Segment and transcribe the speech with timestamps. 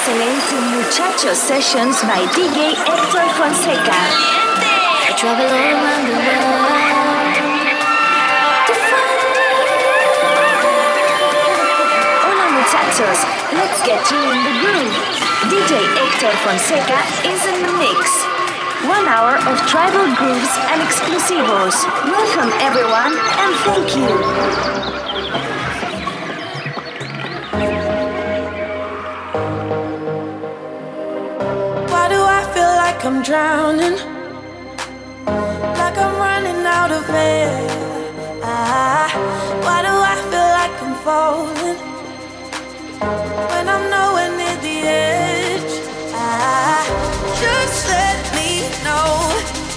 [0.00, 3.92] listening to Muchachos Sessions by DJ Hector Fonseca.
[3.92, 7.36] I travel all around the world
[8.64, 9.20] to find
[12.24, 13.20] Hola muchachos,
[13.52, 14.96] let's get you in the groove.
[15.52, 16.96] DJ Hector Fonseca
[17.28, 18.24] is in the mix.
[18.88, 21.76] One hour of tribal grooves and exclusivos.
[22.08, 25.09] Welcome everyone and thank you.
[33.00, 33.96] Like I'm drowning,
[35.24, 37.66] like I'm running out of air.
[38.42, 39.08] Ah,
[39.64, 41.78] why do I feel like I'm falling
[43.52, 45.72] when I'm nowhere near the edge?
[46.12, 46.84] Ah,
[47.40, 49.08] just let me know.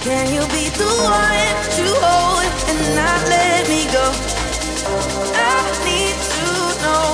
[0.04, 4.06] Can you be the one to hold and not let me go?
[5.48, 6.48] I need to
[6.84, 7.08] know.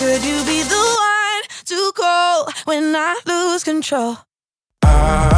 [0.00, 4.16] Could you be the one to call when I lose control?
[4.82, 5.35] control.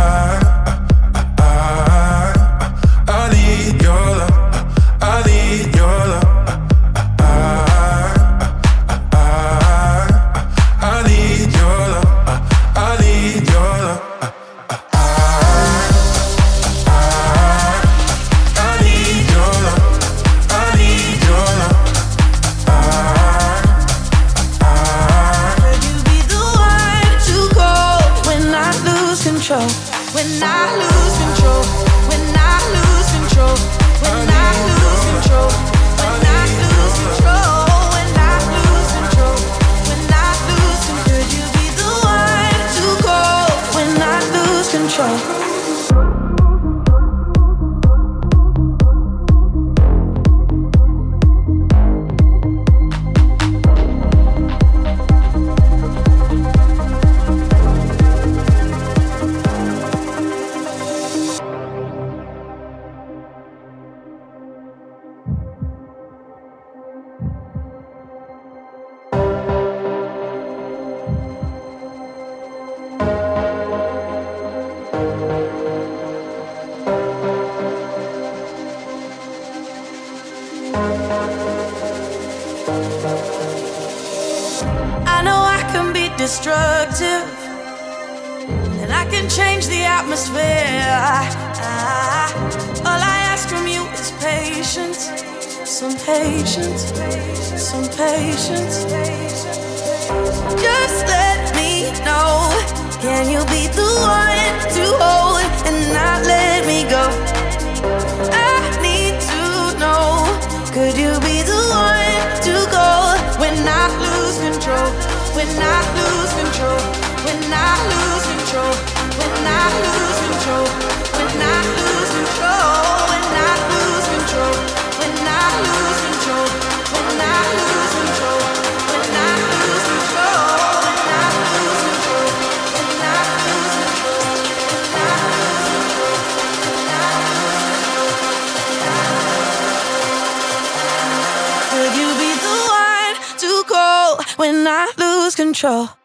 [145.37, 145.98] Body to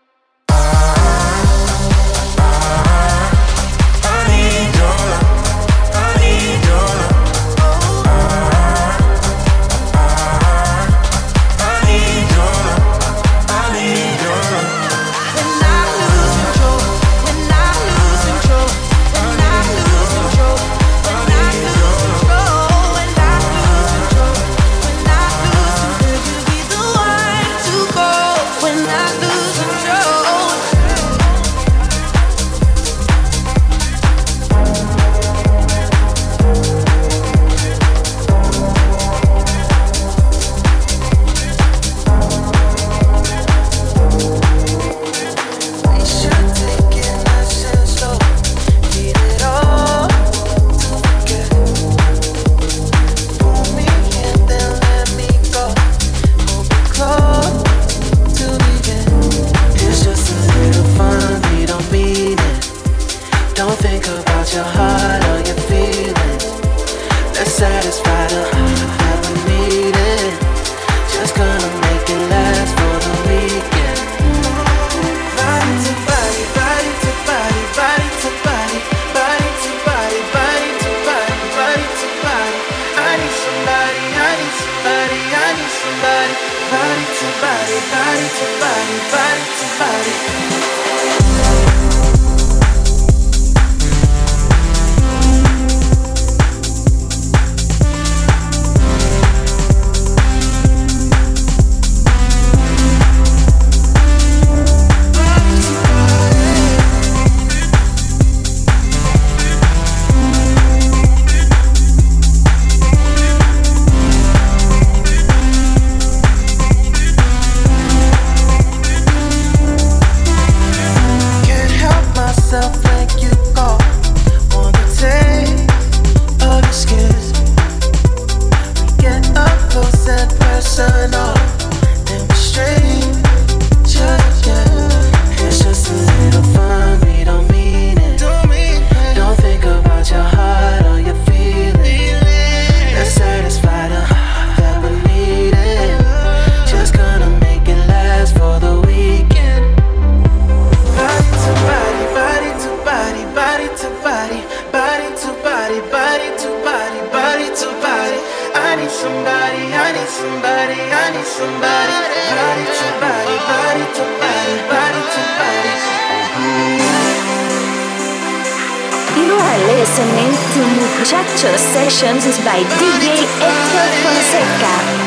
[169.93, 175.02] listening to Muchachos Sessions is by DJ Hector Fonseca.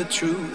[0.00, 0.49] The truth.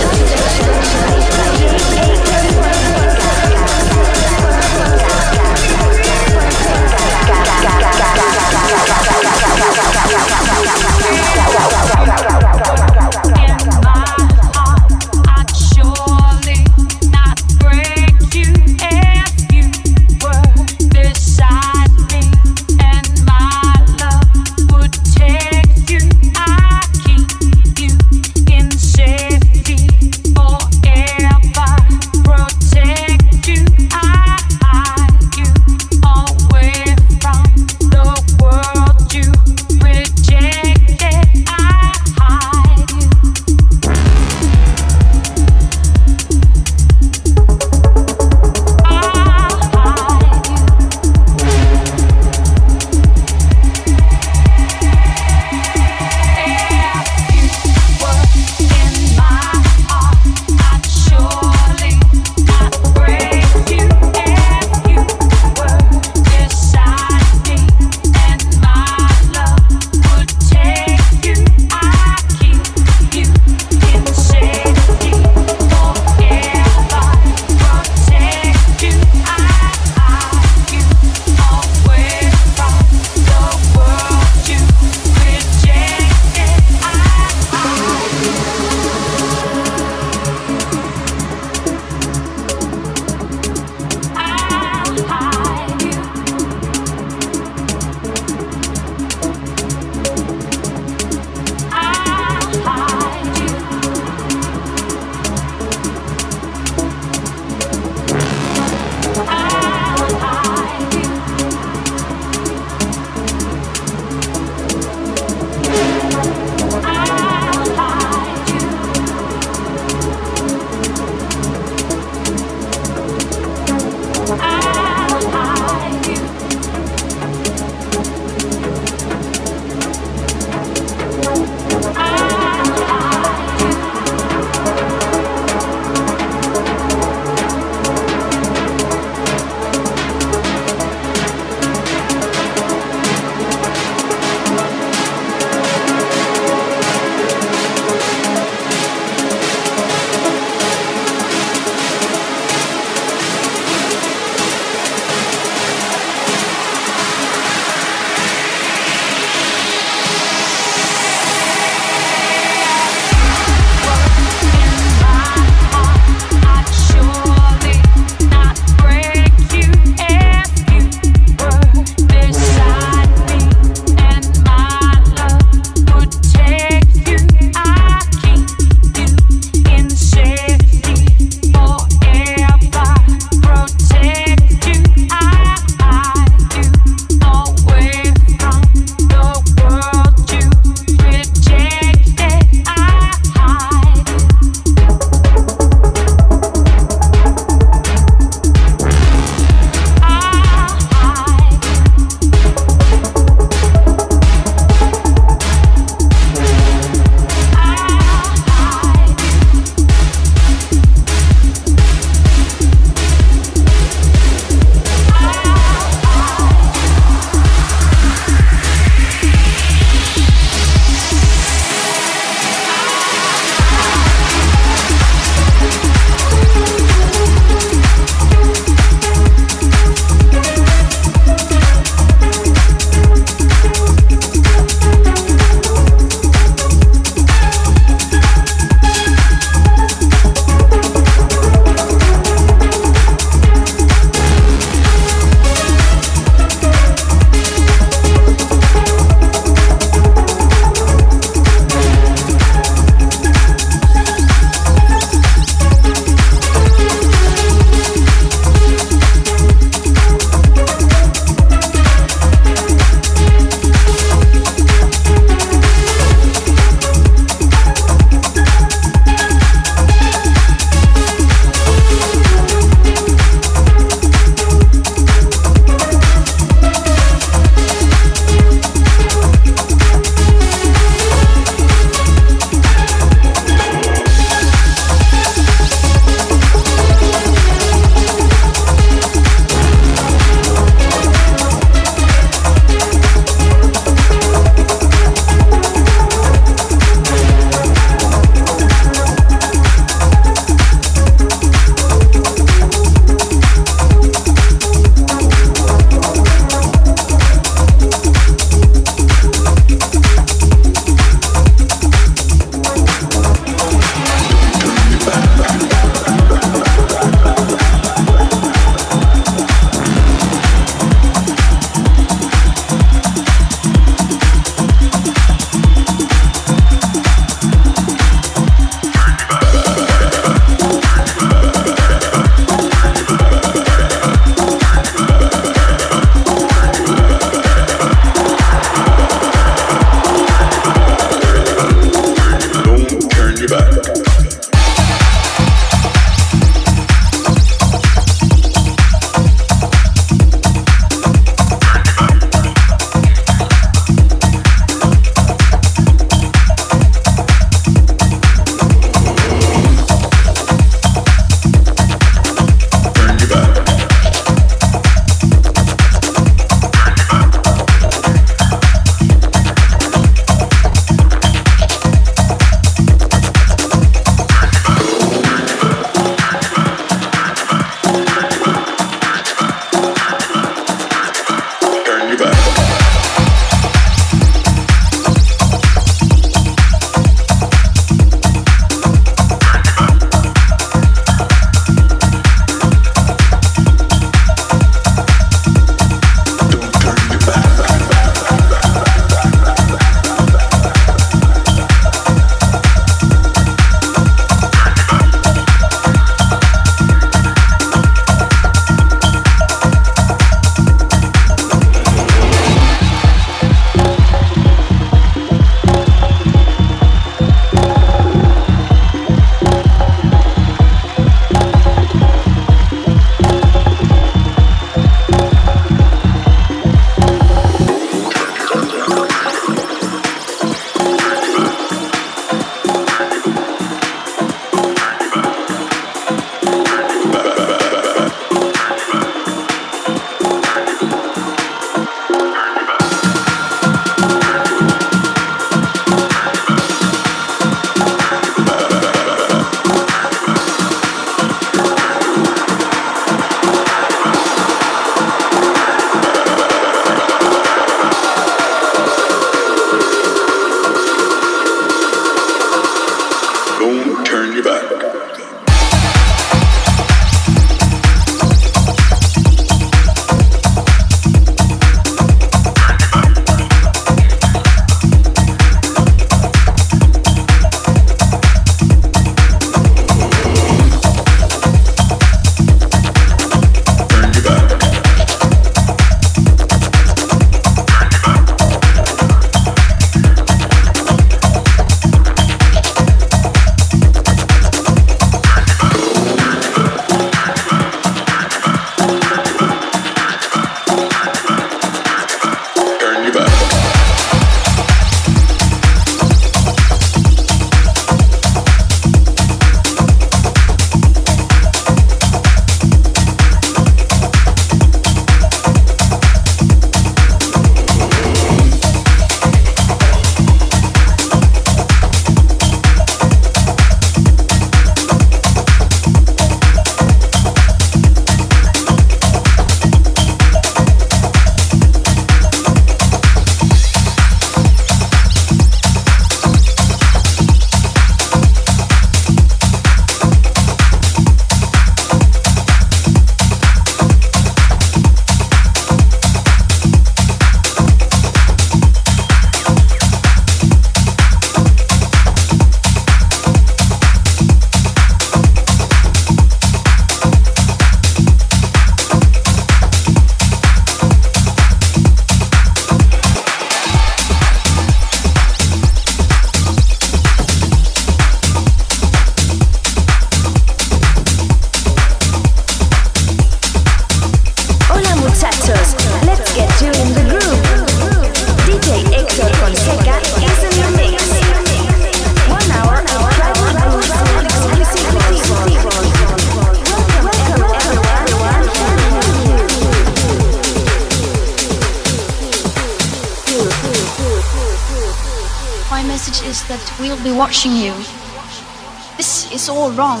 [599.76, 600.00] Wrong.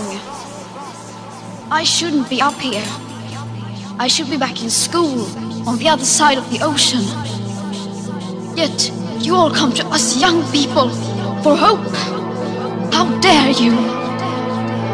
[1.70, 2.84] I shouldn't be up here.
[3.98, 5.24] I should be back in school
[5.68, 7.04] on the other side of the ocean.
[8.56, 8.92] Yet,
[9.24, 10.90] you all come to us young people
[11.42, 11.88] for hope.
[12.92, 13.72] How dare you!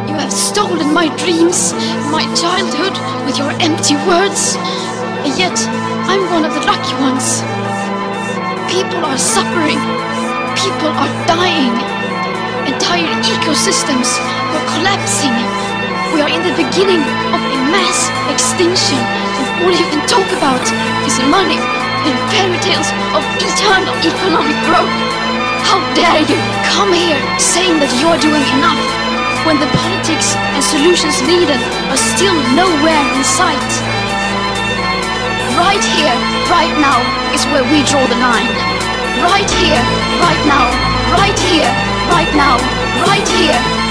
[0.09, 1.73] You have stolen my dreams,
[2.12, 2.95] my childhood
[3.27, 4.57] with your empty words.
[5.27, 5.59] And yet,
[6.07, 7.43] I'm one of the lucky ones.
[8.71, 9.81] People are suffering.
[10.55, 11.75] People are dying.
[12.73, 15.37] Entire ecosystems are collapsing.
[16.17, 20.65] We are in the beginning of a mass extinction, and all you can talk about
[21.05, 21.61] is money
[22.09, 24.95] and fairy tales of eternal economic growth.
[25.69, 28.81] How dare you come here saying that you're doing enough
[29.45, 31.61] when the politics and solutions needed
[31.93, 33.71] are still nowhere in sight?
[35.61, 36.17] Right here,
[36.49, 37.05] right now
[37.37, 38.49] is where we draw the line.
[39.21, 39.83] Right here,
[40.25, 40.71] right now,
[41.13, 41.69] right here,
[42.09, 42.57] right now,
[43.05, 43.78] right here,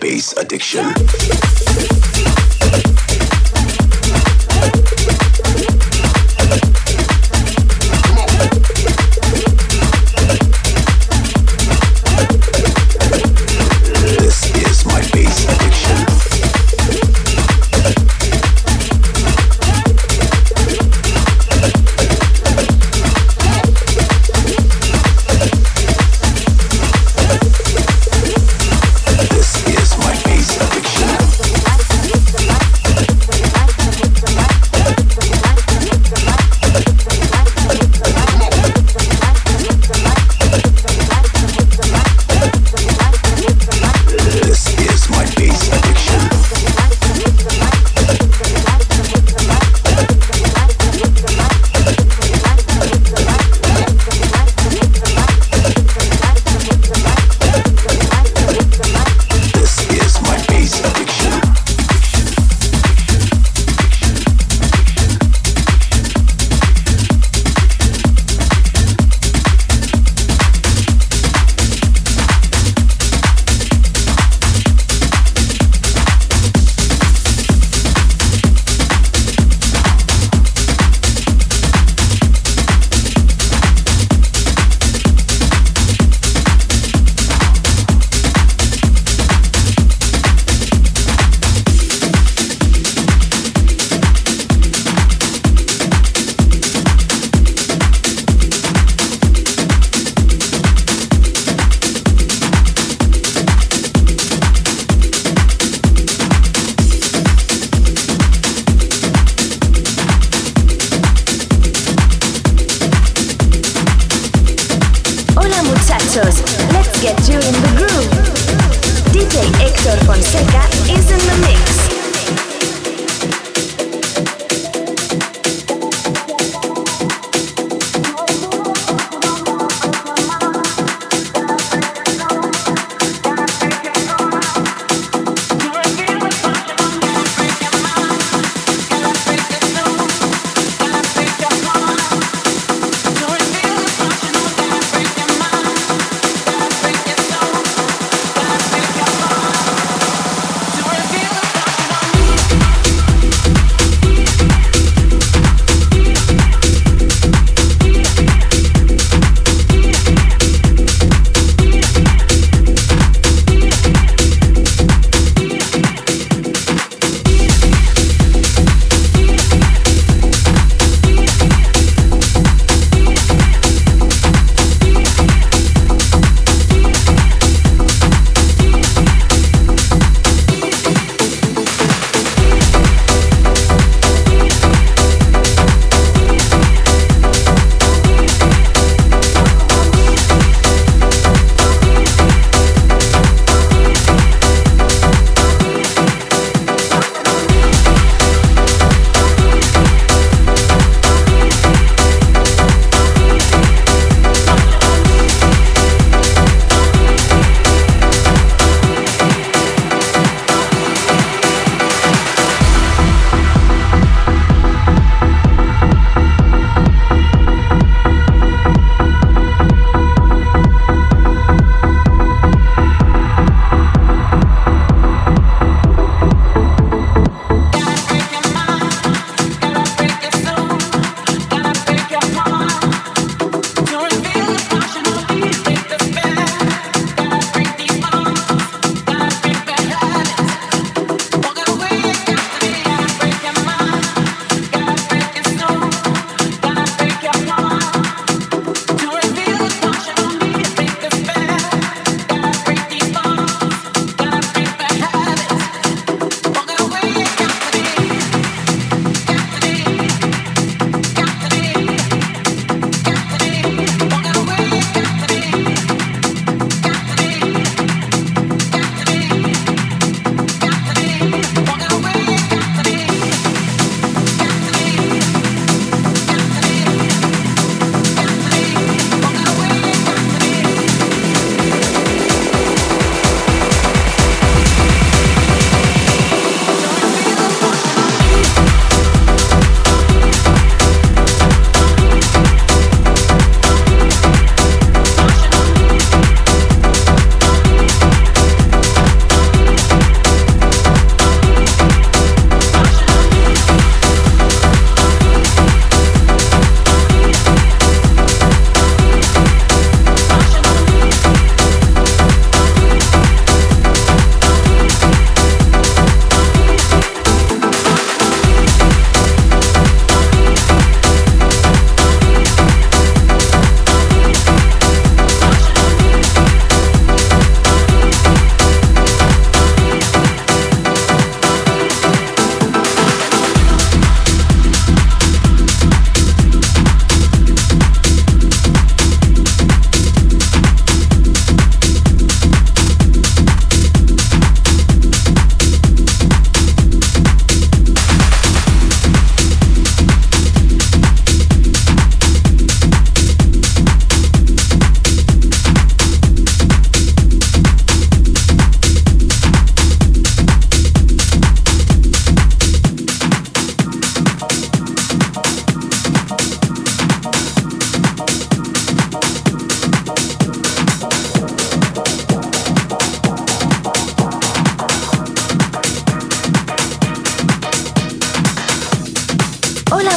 [0.00, 0.84] base addiction.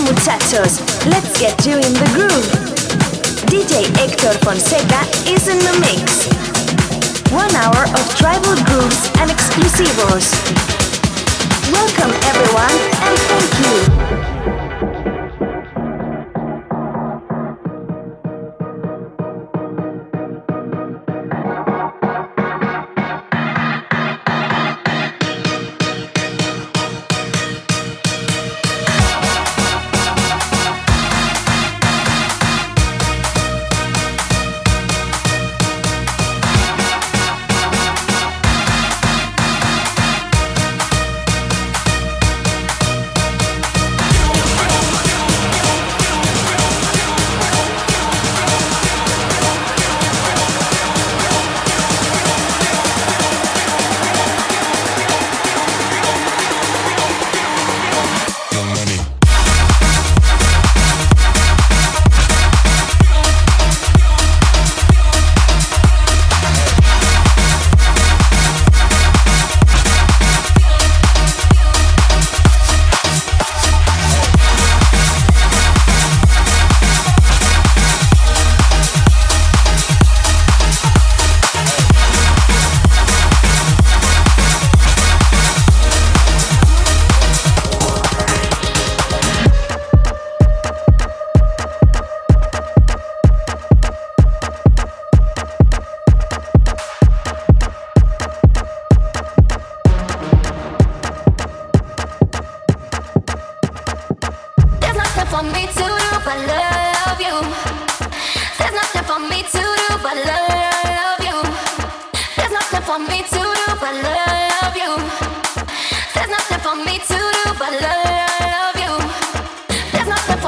[0.02, 0.80] Muchachos.
[1.06, 2.48] Let's get you in the groove.
[3.50, 6.28] DJ Hector Fonseca is in the mix.
[7.32, 10.28] One hour of tribal grooves and exclusivos.
[11.72, 12.76] Welcome everyone
[13.06, 14.59] and thank you.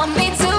[0.02, 0.51] want me to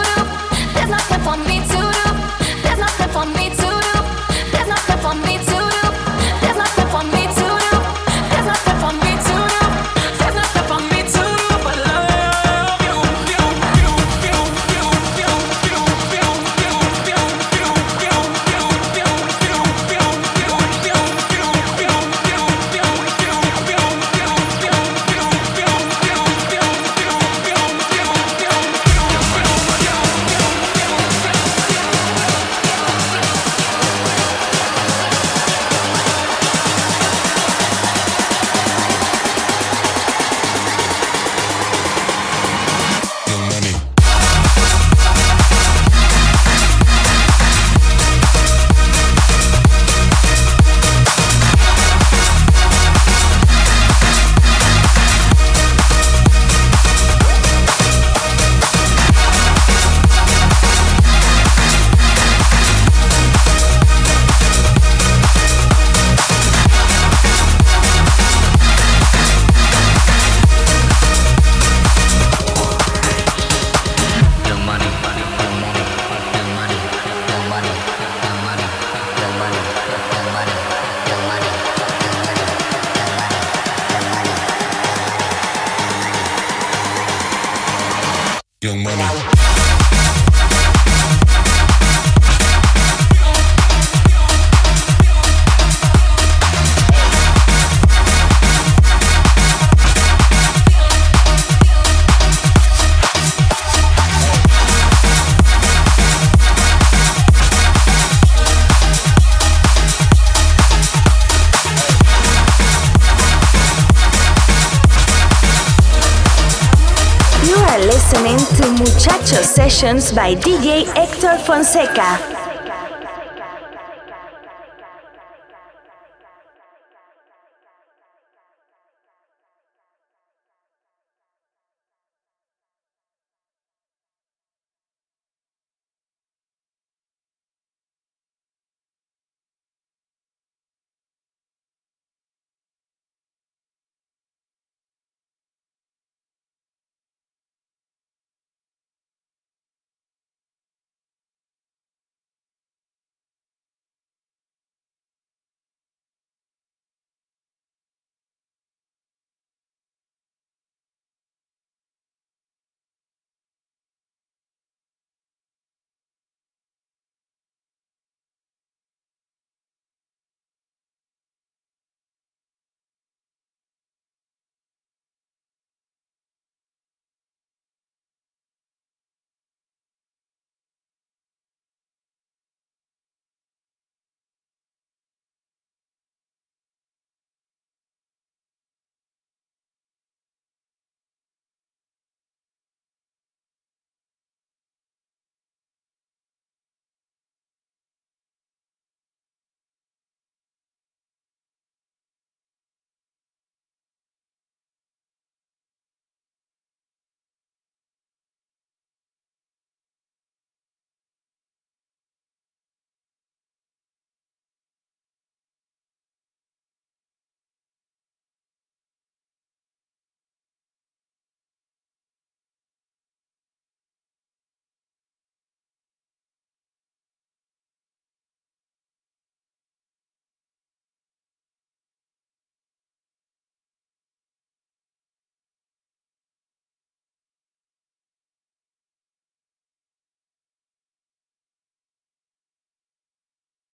[119.40, 122.41] Sessions by DJ Hector Fonseca.